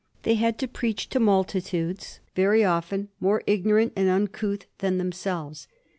They 0.23 0.33
had 0.33 0.57
to 0.57 0.67
preach 0.67 1.09
to 1.09 1.19
multitudes 1.19 2.21
very 2.33 2.63
often 2.63 3.09
more 3.19 3.43
ignorant 3.45 3.93
and 3.95 4.09
uncouth 4.09 4.65
than 4.79 4.97
themselves. 4.97 5.67